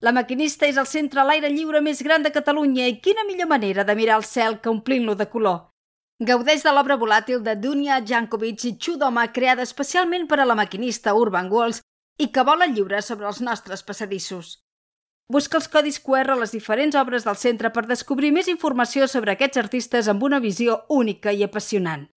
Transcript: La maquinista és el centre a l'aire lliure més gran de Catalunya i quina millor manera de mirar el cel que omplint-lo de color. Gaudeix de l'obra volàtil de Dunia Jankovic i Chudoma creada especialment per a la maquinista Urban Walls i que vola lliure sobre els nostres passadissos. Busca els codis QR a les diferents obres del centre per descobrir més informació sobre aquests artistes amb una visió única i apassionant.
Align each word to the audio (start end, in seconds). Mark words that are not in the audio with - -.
La 0.00 0.12
maquinista 0.16 0.64
és 0.64 0.78
el 0.80 0.86
centre 0.88 1.20
a 1.20 1.26
l'aire 1.28 1.50
lliure 1.52 1.82
més 1.84 1.98
gran 2.00 2.22
de 2.24 2.30
Catalunya 2.32 2.86
i 2.88 2.96
quina 3.04 3.24
millor 3.28 3.50
manera 3.50 3.84
de 3.84 3.96
mirar 3.98 4.16
el 4.16 4.24
cel 4.24 4.56
que 4.60 4.70
omplint-lo 4.72 5.14
de 5.14 5.26
color. 5.28 5.58
Gaudeix 6.30 6.64
de 6.64 6.72
l'obra 6.72 6.96
volàtil 7.00 7.42
de 7.44 7.52
Dunia 7.56 7.98
Jankovic 8.00 8.64
i 8.64 8.72
Chudoma 8.80 9.26
creada 9.32 9.64
especialment 9.68 10.24
per 10.28 10.40
a 10.40 10.46
la 10.48 10.56
maquinista 10.56 11.12
Urban 11.16 11.52
Walls 11.52 11.82
i 12.20 12.30
que 12.32 12.44
vola 12.48 12.68
lliure 12.68 13.02
sobre 13.04 13.28
els 13.28 13.40
nostres 13.44 13.84
passadissos. 13.84 14.58
Busca 15.30 15.60
els 15.60 15.68
codis 15.68 16.00
QR 16.00 16.32
a 16.32 16.38
les 16.40 16.56
diferents 16.56 16.96
obres 16.96 17.28
del 17.28 17.36
centre 17.36 17.70
per 17.70 17.84
descobrir 17.86 18.32
més 18.32 18.48
informació 18.48 19.06
sobre 19.08 19.36
aquests 19.36 19.60
artistes 19.60 20.08
amb 20.08 20.24
una 20.24 20.40
visió 20.40 20.80
única 20.88 21.32
i 21.32 21.44
apassionant. 21.44 22.08